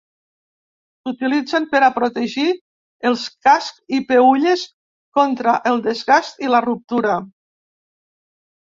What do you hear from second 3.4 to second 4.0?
cascs